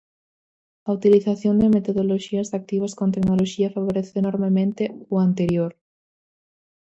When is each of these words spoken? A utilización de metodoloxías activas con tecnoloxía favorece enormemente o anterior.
A 0.87 0.89
utilización 0.97 1.55
de 1.61 1.73
metodoloxías 1.75 2.49
activas 2.59 2.95
con 2.99 3.09
tecnoloxía 3.15 3.73
favorece 3.75 4.15
enormemente 4.21 4.83
o 5.13 5.15
anterior. 5.27 5.71